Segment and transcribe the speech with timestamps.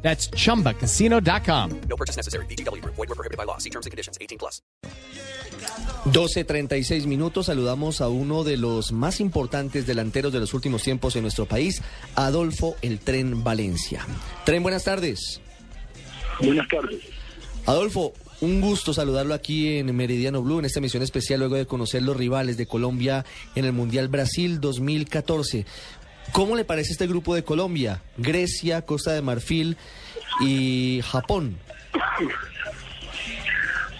[0.00, 1.80] That's chumbacasino.com.
[1.88, 2.46] No purchase necessary.
[2.46, 2.82] BGW.
[2.84, 3.58] Void were prohibited by law.
[3.58, 4.16] See terms and conditions.
[4.20, 4.62] 18 plus.
[6.06, 11.22] 12.36 minutos, saludamos a uno de los más importantes delanteros de los últimos tiempos en
[11.22, 11.82] nuestro país,
[12.14, 14.06] Adolfo El Tren Valencia.
[14.44, 15.40] Tren, buenas tardes.
[16.40, 17.00] Buenas tardes.
[17.66, 22.02] Adolfo, un gusto saludarlo aquí en Meridiano Blue, en esta emisión especial luego de conocer
[22.02, 25.66] los rivales de Colombia en el Mundial Brasil 2014.
[26.32, 28.00] ¿Cómo le parece este grupo de Colombia?
[28.16, 29.76] Grecia, Costa de Marfil
[30.40, 31.56] y Japón.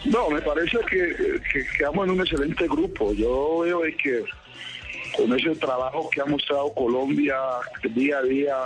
[0.05, 3.13] No, me parece que, que quedamos en un excelente grupo.
[3.13, 4.23] Yo veo que
[5.17, 7.37] con ese trabajo que ha mostrado Colombia
[7.95, 8.57] día a día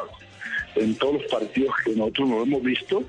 [0.76, 3.02] en todos los partidos que nosotros nos hemos visto,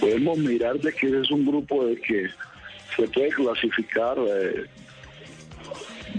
[0.00, 2.28] podemos mirar de que es un grupo de que
[2.96, 4.64] se puede clasificar eh,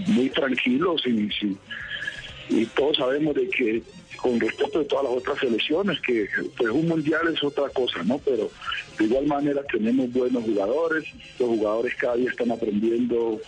[0.08, 1.58] muy tranquilo sin, sin-
[2.48, 3.82] y todos sabemos de que
[4.16, 8.18] con respecto de todas las otras selecciones que pues un mundial es otra cosa no
[8.18, 8.50] pero
[8.98, 11.04] de igual manera tenemos buenos jugadores
[11.38, 13.40] los jugadores cada día están aprendiendo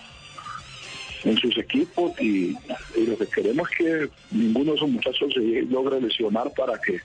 [1.24, 2.56] en sus equipos y,
[2.96, 7.00] y lo que queremos es que ninguno de esos muchachos se logre lesionar para que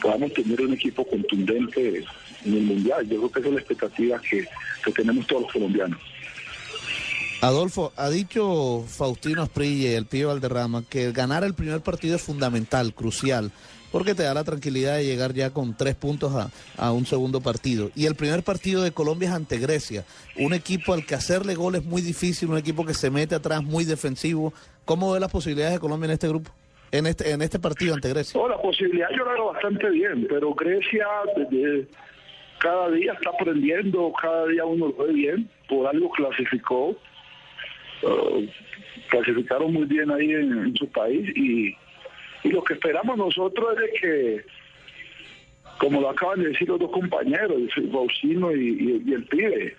[0.00, 2.04] podamos tener un equipo contundente
[2.44, 3.08] en el mundial.
[3.08, 4.44] Yo creo que esa es la expectativa que,
[4.84, 6.00] que tenemos todos los colombianos
[7.42, 12.92] Adolfo, ha dicho Faustino Asprille, el pibe Valderrama, que ganar el primer partido es fundamental,
[12.92, 13.50] crucial,
[13.90, 16.34] porque te da la tranquilidad de llegar ya con tres puntos
[16.76, 17.90] a, un segundo partido.
[17.96, 20.04] Y el primer partido de Colombia es ante Grecia,
[20.36, 23.62] un equipo al que hacerle gol es muy difícil, un equipo que se mete atrás
[23.62, 24.52] muy defensivo.
[24.84, 26.50] ¿Cómo ve las posibilidades de Colombia en este grupo,
[26.92, 28.38] en este, en este partido ante Grecia?
[28.38, 31.88] No, la posibilidad yo la bastante bien, pero Grecia desde
[32.58, 36.94] cada día está aprendiendo, cada día uno lo ve bien, por algo clasificó,
[38.02, 38.48] eh,
[39.08, 41.74] clasificaron muy bien ahí en, su país y,
[42.48, 44.44] lo que esperamos nosotros es de que,
[45.78, 47.60] como lo acaban de decir los dos compañeros,
[47.92, 49.76] Faustino y, y- y el pibe,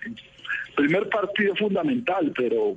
[0.76, 2.76] primer partido fundamental, pero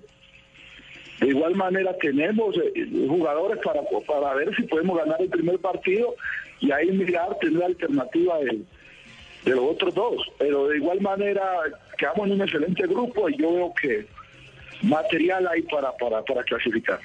[1.19, 6.15] de igual manera tenemos eh, jugadores para, para ver si podemos ganar el primer partido
[6.59, 8.61] y ahí mirar, tener la alternativa de,
[9.45, 10.31] de los otros dos.
[10.37, 11.43] Pero de igual manera
[11.97, 14.05] quedamos en un excelente grupo y yo veo que
[14.85, 16.99] material hay para, para, para clasificar.